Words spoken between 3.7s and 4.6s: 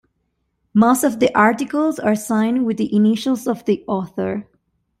author.